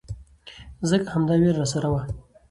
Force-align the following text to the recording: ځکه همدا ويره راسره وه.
ځکه 0.89 1.05
همدا 1.13 1.35
ويره 1.37 1.53
راسره 1.61 1.89
وه. 1.93 2.01